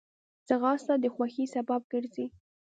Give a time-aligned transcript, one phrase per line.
[0.47, 2.25] ځغاسته د خوښۍ سبب ګرځي